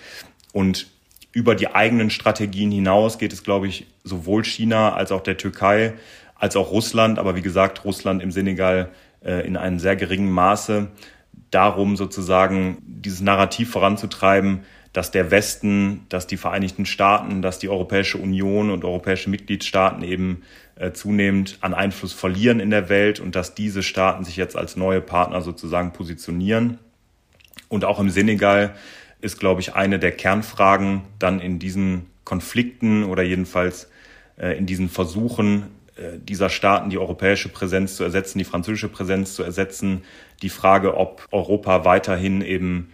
[0.52, 0.86] Und
[1.32, 5.92] über die eigenen Strategien hinaus geht es, glaube ich, sowohl China als auch der Türkei
[6.36, 8.88] als auch Russland, aber wie gesagt, Russland im Senegal
[9.20, 10.88] in einem sehr geringen Maße,
[11.52, 14.62] darum sozusagen dieses Narrativ voranzutreiben,
[14.92, 20.42] dass der Westen, dass die Vereinigten Staaten, dass die Europäische Union und europäische Mitgliedstaaten eben
[20.76, 24.76] äh, zunehmend an Einfluss verlieren in der Welt und dass diese Staaten sich jetzt als
[24.76, 26.78] neue Partner sozusagen positionieren.
[27.68, 28.74] Und auch im Senegal
[29.20, 33.88] ist, glaube ich, eine der Kernfragen dann in diesen Konflikten oder jedenfalls
[34.36, 35.64] äh, in diesen Versuchen
[36.16, 40.02] dieser Staaten die europäische Präsenz zu ersetzen, die französische Präsenz zu ersetzen,
[40.40, 42.92] die Frage, ob Europa weiterhin eben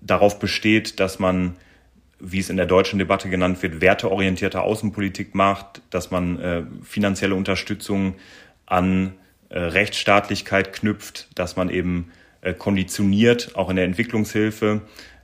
[0.00, 1.56] darauf besteht, dass man,
[2.18, 7.34] wie es in der deutschen Debatte genannt wird, werteorientierte Außenpolitik macht, dass man äh, finanzielle
[7.34, 8.14] Unterstützung
[8.66, 9.14] an
[9.48, 14.82] äh, Rechtsstaatlichkeit knüpft, dass man eben äh, konditioniert, auch in der Entwicklungshilfe,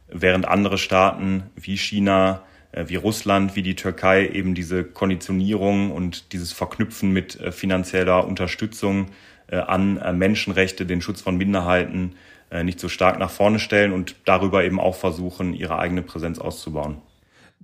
[0.09, 2.54] während andere Staaten wie China, äh,
[2.87, 9.07] wie Russland, wie die Türkei eben diese Konditionierung und dieses Verknüpfen mit äh, finanzieller Unterstützung
[9.49, 12.15] äh, an Menschenrechte, den Schutz von Minderheiten
[12.63, 16.99] nicht so stark nach vorne stellen und darüber eben auch versuchen, ihre eigene Präsenz auszubauen.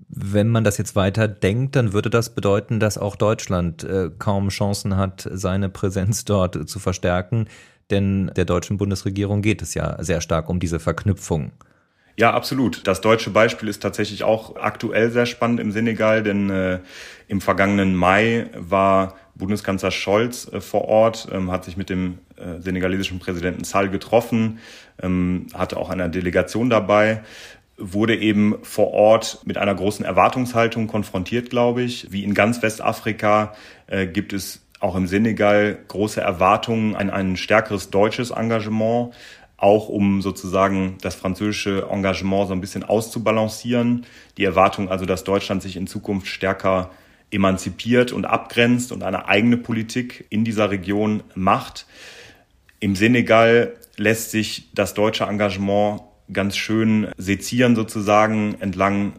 [0.09, 3.87] Wenn man das jetzt weiter denkt, dann würde das bedeuten, dass auch Deutschland
[4.19, 7.47] kaum Chancen hat, seine Präsenz dort zu verstärken.
[7.91, 11.53] Denn der deutschen Bundesregierung geht es ja sehr stark um diese Verknüpfung.
[12.21, 12.87] Ja, absolut.
[12.87, 16.81] Das deutsche Beispiel ist tatsächlich auch aktuell sehr spannend im Senegal, denn äh,
[17.29, 22.61] im vergangenen Mai war Bundeskanzler Scholz äh, vor Ort, ähm, hat sich mit dem äh,
[22.61, 24.59] senegalesischen Präsidenten Sall getroffen,
[25.03, 27.23] ähm, hatte auch eine Delegation dabei
[27.83, 32.13] wurde eben vor Ort mit einer großen Erwartungshaltung konfrontiert, glaube ich.
[32.13, 33.55] Wie in ganz Westafrika
[33.87, 39.15] äh, gibt es auch im Senegal große Erwartungen an ein stärkeres deutsches Engagement
[39.61, 44.07] auch um sozusagen das französische Engagement so ein bisschen auszubalancieren.
[44.39, 46.91] Die Erwartung also, dass Deutschland sich in Zukunft stärker
[47.31, 51.87] emanzipiert und abgrenzt und eine eigene Politik in dieser Region macht.
[52.81, 59.13] Im Senegal lässt sich das deutsche Engagement ganz schön sezieren sozusagen entlang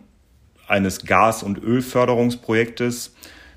[0.67, 3.13] eines Gas- und Ölförderungsprojektes.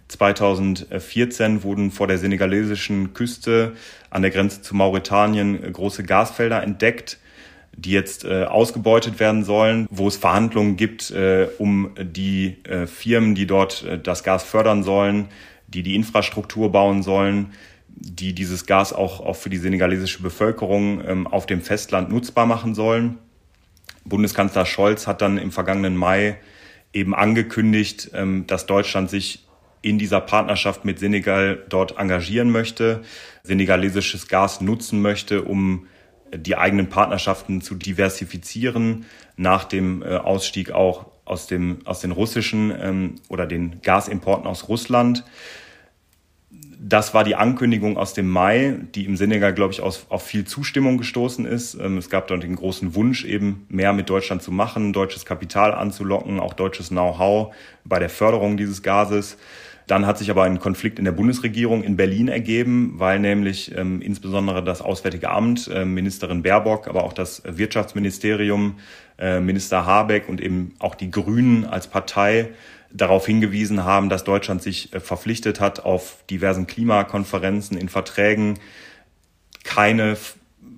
[0.08, 3.72] 2014 wurden vor der senegalesischen Küste
[4.14, 7.18] an der Grenze zu Mauretanien große Gasfelder entdeckt,
[7.76, 13.34] die jetzt äh, ausgebeutet werden sollen, wo es Verhandlungen gibt, äh, um die äh, Firmen,
[13.34, 15.26] die dort äh, das Gas fördern sollen,
[15.66, 17.54] die die Infrastruktur bauen sollen,
[17.88, 22.76] die dieses Gas auch, auch für die senegalesische Bevölkerung ähm, auf dem Festland nutzbar machen
[22.76, 23.18] sollen.
[24.04, 26.38] Bundeskanzler Scholz hat dann im vergangenen Mai
[26.92, 29.43] eben angekündigt, ähm, dass Deutschland sich
[29.84, 33.02] in dieser Partnerschaft mit Senegal dort engagieren möchte,
[33.42, 35.86] senegalesisches Gas nutzen möchte, um
[36.34, 39.04] die eigenen Partnerschaften zu diversifizieren,
[39.36, 44.68] nach dem äh, Ausstieg auch aus, dem, aus den russischen ähm, oder den Gasimporten aus
[44.68, 45.24] Russland.
[46.78, 50.44] Das war die Ankündigung aus dem Mai, die im Senegal, glaube ich, aus, auf viel
[50.44, 51.74] Zustimmung gestoßen ist.
[51.74, 55.74] Ähm, es gab dort den großen Wunsch, eben mehr mit Deutschland zu machen, deutsches Kapital
[55.74, 59.36] anzulocken, auch deutsches Know-how bei der Förderung dieses Gases.
[59.86, 64.00] Dann hat sich aber ein Konflikt in der Bundesregierung in Berlin ergeben, weil nämlich ähm,
[64.00, 68.78] insbesondere das Auswärtige Amt, äh, Ministerin Baerbock, aber auch das Wirtschaftsministerium,
[69.18, 72.50] äh, Minister Habeck und eben auch die Grünen als Partei
[72.94, 78.58] darauf hingewiesen haben, dass Deutschland sich äh, verpflichtet hat, auf diversen Klimakonferenzen in Verträgen
[79.64, 80.16] keine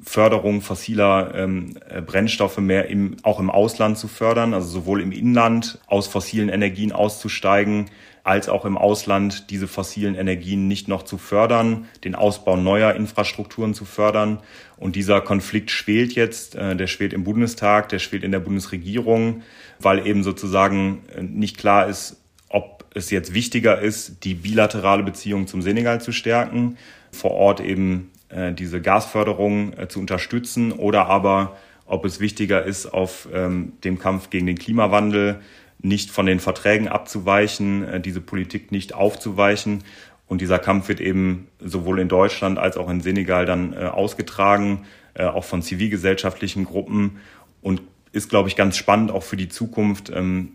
[0.08, 5.10] Förderung fossiler ähm, äh, Brennstoffe mehr im, auch im Ausland zu fördern, also sowohl im
[5.10, 7.86] Inland aus fossilen Energien auszusteigen,
[8.22, 13.74] als auch im Ausland diese fossilen Energien nicht noch zu fördern, den Ausbau neuer Infrastrukturen
[13.74, 14.38] zu fördern.
[14.76, 19.42] Und dieser Konflikt schwelt jetzt, äh, der schwelt im Bundestag, der schwelt in der Bundesregierung,
[19.80, 25.48] weil eben sozusagen äh, nicht klar ist, ob es jetzt wichtiger ist, die bilaterale Beziehung
[25.48, 26.78] zum Senegal zu stärken,
[27.10, 33.74] vor Ort eben diese Gasförderung zu unterstützen oder aber ob es wichtiger ist, auf ähm,
[33.84, 35.40] dem Kampf gegen den Klimawandel
[35.80, 39.84] nicht von den Verträgen abzuweichen, äh, diese Politik nicht aufzuweichen.
[40.26, 44.84] Und dieser Kampf wird eben sowohl in Deutschland als auch in Senegal dann äh, ausgetragen,
[45.14, 47.18] äh, auch von zivilgesellschaftlichen Gruppen.
[47.62, 50.52] und ist, glaube ich, ganz spannend auch für die Zukunft, ähm,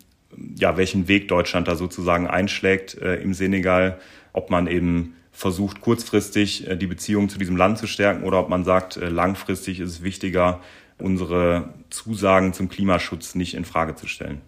[0.57, 3.99] ja, welchen Weg Deutschland da sozusagen einschlägt äh, im Senegal,
[4.33, 8.49] ob man eben versucht, kurzfristig äh, die Beziehung zu diesem Land zu stärken oder ob
[8.49, 10.59] man sagt, äh, langfristig ist es wichtiger,
[10.97, 14.41] unsere Zusagen zum Klimaschutz nicht in Frage zu stellen.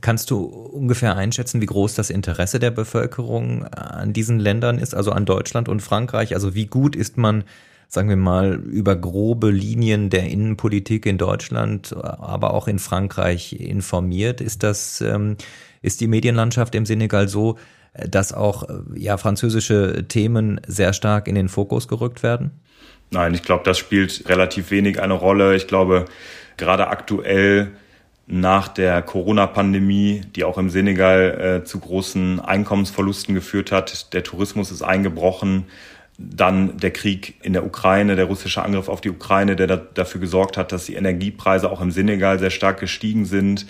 [0.00, 5.10] Kannst du ungefähr einschätzen, wie groß das Interesse der Bevölkerung an diesen Ländern ist, also
[5.10, 6.34] an Deutschland und Frankreich?
[6.34, 7.42] Also wie gut ist man,
[7.88, 14.40] sagen wir mal, über grobe Linien der Innenpolitik in Deutschland, aber auch in Frankreich informiert?
[14.40, 15.36] Ist das, ähm,
[15.82, 17.58] ist die Medienlandschaft im Senegal so,
[17.94, 22.50] dass auch ja französische Themen sehr stark in den Fokus gerückt werden?
[23.10, 25.54] Nein, ich glaube, das spielt relativ wenig eine Rolle.
[25.54, 26.06] Ich glaube,
[26.56, 27.72] gerade aktuell
[28.26, 34.12] nach der Corona-Pandemie, die auch im Senegal äh, zu großen Einkommensverlusten geführt hat.
[34.14, 35.66] Der Tourismus ist eingebrochen.
[36.16, 40.20] Dann der Krieg in der Ukraine, der russische Angriff auf die Ukraine, der da, dafür
[40.20, 43.66] gesorgt hat, dass die Energiepreise auch im Senegal sehr stark gestiegen sind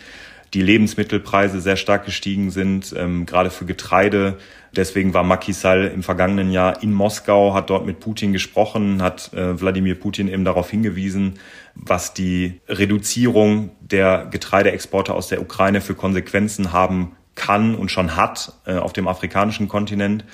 [0.52, 4.38] die Lebensmittelpreise sehr stark gestiegen sind, ähm, gerade für Getreide.
[4.76, 9.32] Deswegen war Macky Sall im vergangenen Jahr in Moskau, hat dort mit Putin gesprochen, hat
[9.32, 11.34] äh, Wladimir Putin eben darauf hingewiesen,
[11.74, 18.52] was die Reduzierung der Getreideexporte aus der Ukraine für Konsequenzen haben kann und schon hat
[18.66, 20.24] äh, auf dem afrikanischen Kontinent.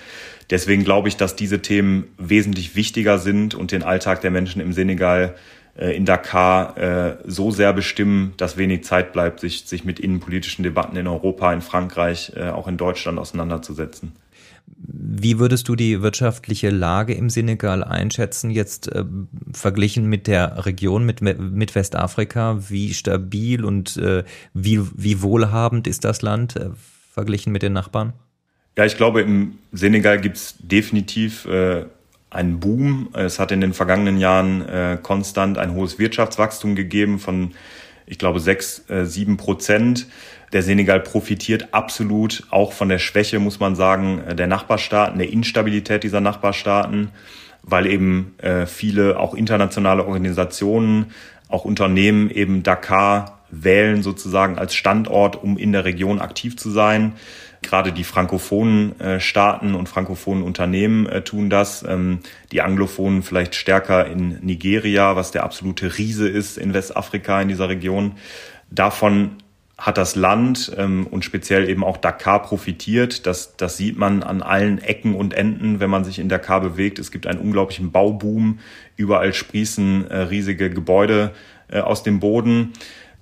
[0.51, 4.73] Deswegen glaube ich, dass diese Themen wesentlich wichtiger sind und den Alltag der Menschen im
[4.73, 5.37] Senegal
[5.75, 10.97] in Dakar äh, so sehr bestimmen, dass wenig Zeit bleibt, sich, sich mit innenpolitischen Debatten
[10.97, 14.13] in Europa, in Frankreich, äh, auch in Deutschland auseinanderzusetzen.
[14.77, 19.05] Wie würdest du die wirtschaftliche Lage im Senegal einschätzen, jetzt äh,
[19.53, 22.59] verglichen mit der Region, mit, mit Westafrika?
[22.69, 26.71] Wie stabil und äh, wie, wie wohlhabend ist das Land äh,
[27.13, 28.13] verglichen mit den Nachbarn?
[28.77, 31.85] Ja, ich glaube, im Senegal gibt es definitiv äh,
[32.31, 33.11] ein Boom.
[33.13, 37.53] Es hat in den vergangenen Jahren äh, konstant ein hohes Wirtschaftswachstum gegeben von,
[38.07, 40.07] ich glaube, sechs, äh, sieben Prozent.
[40.53, 45.33] Der Senegal profitiert absolut auch von der Schwäche, muss man sagen, äh, der Nachbarstaaten, der
[45.33, 47.11] Instabilität dieser Nachbarstaaten,
[47.63, 51.13] weil eben äh, viele auch internationale Organisationen,
[51.49, 57.15] auch Unternehmen eben Dakar wählen sozusagen als Standort, um in der Region aktiv zu sein.
[57.63, 61.83] Gerade die frankophonen äh, Staaten und frankophonen Unternehmen äh, tun das.
[61.83, 62.21] Ähm,
[62.53, 67.69] die Anglophonen vielleicht stärker in Nigeria, was der absolute Riese ist in Westafrika in dieser
[67.69, 68.13] Region.
[68.71, 69.37] Davon
[69.81, 73.27] hat das Land ähm, und speziell eben auch Dakar profitiert.
[73.27, 76.99] Das, das sieht man an allen Ecken und Enden, wenn man sich in Dakar bewegt.
[76.99, 78.59] Es gibt einen unglaublichen Bauboom.
[78.97, 81.33] Überall sprießen äh, riesige Gebäude
[81.69, 82.75] äh, aus dem Boden.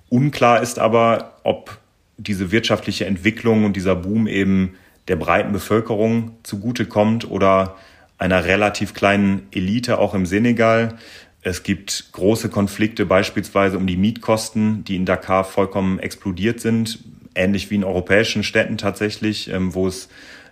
[0.09, 1.77] Unklar ist aber, ob
[2.19, 4.75] diese wirtschaftliche Entwicklung und dieser Boom eben
[5.07, 7.77] der breiten Bevölkerung zugutekommt oder
[8.17, 10.95] einer relativ kleinen Elite auch im Senegal.
[11.41, 16.99] Es gibt große Konflikte beispielsweise um die Mietkosten, die in Dakar vollkommen explodiert sind,
[17.33, 20.09] ähnlich wie in europäischen Städten tatsächlich, ähm, wo es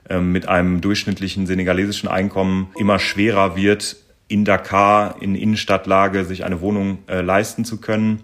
[0.09, 3.97] ähm, mit einem durchschnittlichen senegalesischen Einkommen immer schwerer wird,
[4.29, 8.21] in Dakar in Innenstadtlage sich eine Wohnung äh, leisten zu können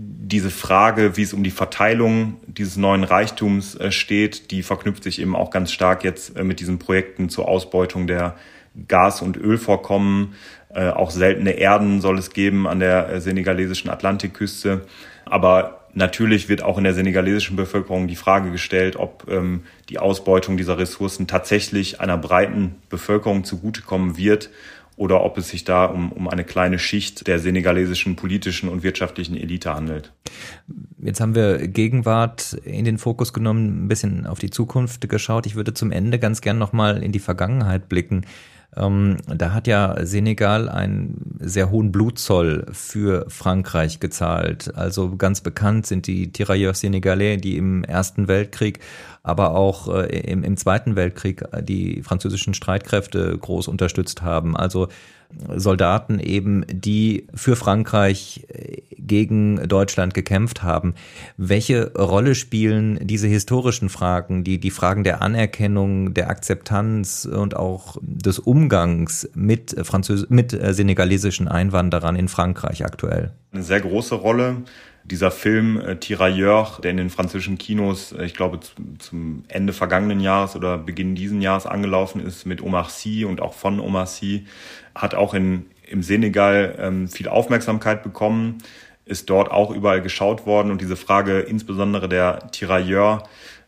[0.00, 5.20] diese Frage, wie es um die Verteilung dieses neuen Reichtums äh, steht, die verknüpft sich
[5.20, 8.36] eben auch ganz stark jetzt äh, mit diesen Projekten zur Ausbeutung der
[8.86, 10.34] Gas- und Ölvorkommen.
[10.72, 14.86] Äh, auch seltene Erden soll es geben an der senegalesischen Atlantikküste.
[15.24, 20.56] Aber natürlich wird auch in der senegalesischen Bevölkerung die Frage gestellt, ob ähm, die Ausbeutung
[20.56, 24.50] dieser Ressourcen tatsächlich einer breiten Bevölkerung zugutekommen wird
[24.98, 29.36] oder ob es sich da um, um eine kleine Schicht der senegalesischen politischen und wirtschaftlichen
[29.36, 30.12] Elite handelt.
[31.00, 35.46] Jetzt haben wir Gegenwart in den Fokus genommen, ein bisschen auf die Zukunft geschaut.
[35.46, 38.26] Ich würde zum Ende ganz gern nochmal in die Vergangenheit blicken.
[38.76, 44.74] Ähm, da hat ja Senegal einen sehr hohen Blutzoll für Frankreich gezahlt.
[44.74, 48.80] Also ganz bekannt sind die Tirailleurs Senegalais, die im Ersten Weltkrieg,
[49.22, 54.56] aber auch äh, im, im Zweiten Weltkrieg die französischen Streitkräfte groß unterstützt haben.
[54.56, 54.88] Also
[55.56, 60.94] Soldaten eben, die für Frankreich äh, gegen Deutschland gekämpft haben.
[61.36, 67.98] Welche Rolle spielen diese historischen Fragen, die, die Fragen der Anerkennung, der Akzeptanz und auch
[68.00, 73.32] des Umgangs mit, Französ mit äh, senegalesischen Einwanderern in Frankreich aktuell?
[73.52, 74.62] Eine sehr große Rolle
[75.10, 78.60] dieser Film äh, Tirailleur, der in den französischen Kinos, äh, ich glaube
[78.98, 83.54] zum Ende vergangenen Jahres oder Beginn diesen Jahres angelaufen ist mit Omar Sy und auch
[83.54, 84.46] von Omar Sy,
[84.98, 88.58] hat auch in, im Senegal ähm, viel Aufmerksamkeit bekommen,
[89.04, 93.22] ist dort auch überall geschaut worden und diese Frage insbesondere der Tirailleur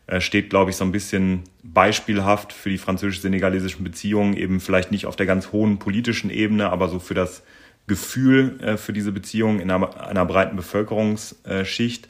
[0.07, 5.05] äh, steht, glaube ich, so ein bisschen beispielhaft für die französisch-senegalesischen Beziehungen, eben vielleicht nicht
[5.05, 7.43] auf der ganz hohen politischen Ebene, aber so für das
[7.87, 12.07] Gefühl äh, für diese Beziehung in einer, einer breiten Bevölkerungsschicht.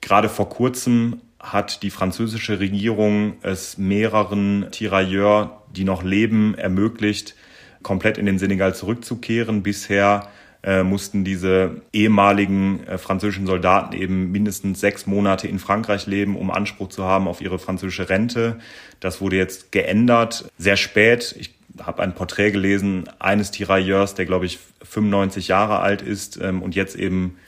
[0.00, 7.36] Gerade vor kurzem hat die französische Regierung es mehreren Tirailleurs, die noch leben, ermöglicht,
[7.82, 9.62] komplett in den Senegal zurückzukehren.
[9.62, 10.28] Bisher
[10.62, 16.50] äh, mussten diese ehemaligen äh, französischen Soldaten eben mindestens sechs Monate in Frankreich leben, um
[16.50, 18.58] Anspruch zu haben auf ihre französische Rente.
[19.00, 21.34] Das wurde jetzt geändert, sehr spät.
[21.38, 26.62] Ich habe ein Porträt gelesen eines Tirailleurs, der glaube ich 95 Jahre alt ist ähm,
[26.62, 27.38] und jetzt eben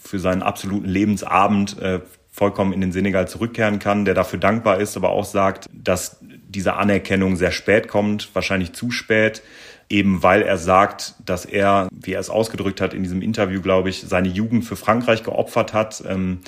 [0.00, 4.96] für seinen absoluten Lebensabend äh, vollkommen in den Senegal zurückkehren kann, der dafür dankbar ist,
[4.96, 9.42] aber auch sagt, dass diese Anerkennung sehr spät kommt, wahrscheinlich zu spät,
[9.88, 13.90] eben weil er sagt, dass er, wie er es ausgedrückt hat in diesem Interview, glaube
[13.90, 16.40] ich, seine Jugend für Frankreich geopfert hat, ähm,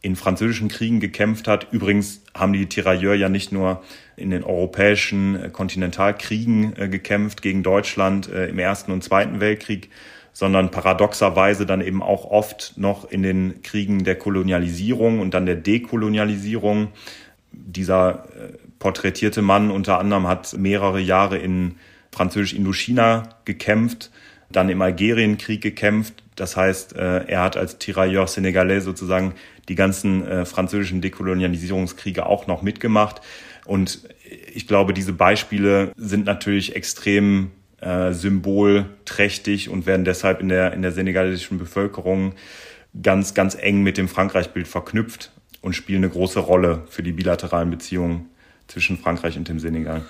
[0.00, 1.72] in französischen Kriegen gekämpft hat.
[1.72, 3.82] Übrigens haben die Tirailleurs ja nicht nur
[4.16, 9.90] in den europäischen äh, Kontinentalkriegen äh, gekämpft gegen Deutschland äh, im Ersten und Zweiten Weltkrieg,
[10.32, 15.56] sondern paradoxerweise dann eben auch oft noch in den Kriegen der Kolonialisierung und dann der
[15.56, 16.88] Dekolonialisierung.
[17.50, 21.74] Dieser äh, porträtierte Mann unter anderem hat mehrere Jahre in
[22.18, 24.10] französisch Indochina gekämpft,
[24.50, 26.24] dann im Algerienkrieg gekämpft.
[26.34, 29.34] Das heißt, äh, er hat als Tirailleur Senegalais sozusagen
[29.68, 33.20] die ganzen äh, französischen Dekolonialisierungskriege auch noch mitgemacht.
[33.66, 34.00] Und
[34.52, 40.82] ich glaube, diese Beispiele sind natürlich extrem äh, symbolträchtig und werden deshalb in der, in
[40.82, 42.34] der senegalesischen Bevölkerung
[43.00, 47.70] ganz, ganz eng mit dem Frankreich-Bild verknüpft und spielen eine große Rolle für die bilateralen
[47.70, 48.30] Beziehungen
[48.66, 50.04] zwischen Frankreich und dem Senegal.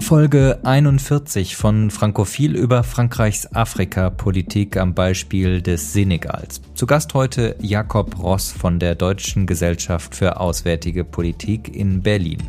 [0.00, 6.60] Folge 41 von Frankophil über Frankreichs Afrika-Politik am Beispiel des Senegals.
[6.74, 12.42] Zu Gast heute Jakob Ross von der Deutschen Gesellschaft für Auswärtige Politik in Berlin.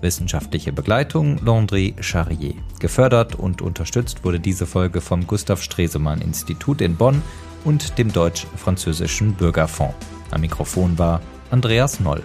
[0.00, 2.54] Wissenschaftliche Begleitung Landry Charrier.
[2.78, 7.22] Gefördert und unterstützt wurde diese Folge vom Gustav Stresemann Institut in Bonn
[7.64, 9.96] und dem Deutsch-Französischen Bürgerfonds.
[10.30, 11.20] Am Mikrofon war
[11.50, 12.22] Andreas Noll.